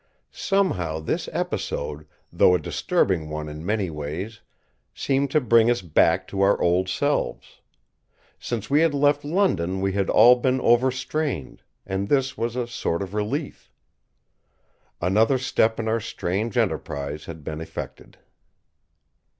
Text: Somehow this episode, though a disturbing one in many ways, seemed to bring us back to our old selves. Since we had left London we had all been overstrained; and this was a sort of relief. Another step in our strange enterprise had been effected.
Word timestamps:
Somehow 0.31 0.99
this 0.99 1.29
episode, 1.31 2.07
though 2.33 2.55
a 2.55 2.59
disturbing 2.59 3.29
one 3.29 3.47
in 3.47 3.63
many 3.63 3.91
ways, 3.91 4.41
seemed 4.95 5.29
to 5.29 5.39
bring 5.39 5.69
us 5.69 5.83
back 5.83 6.27
to 6.29 6.41
our 6.41 6.59
old 6.59 6.89
selves. 6.89 7.61
Since 8.39 8.67
we 8.67 8.81
had 8.81 8.95
left 8.95 9.23
London 9.23 9.79
we 9.79 9.93
had 9.93 10.09
all 10.09 10.37
been 10.37 10.59
overstrained; 10.61 11.61
and 11.85 12.09
this 12.09 12.35
was 12.35 12.55
a 12.55 12.65
sort 12.65 13.03
of 13.03 13.13
relief. 13.13 13.71
Another 14.99 15.37
step 15.37 15.79
in 15.79 15.87
our 15.87 15.99
strange 15.99 16.57
enterprise 16.57 17.25
had 17.25 17.43
been 17.43 17.61
effected. 17.61 18.17